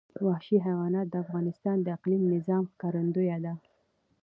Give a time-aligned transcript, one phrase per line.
[0.27, 3.53] وحشي حیوانات د افغانستان د اقلیمي نظام ښکارندوی ده.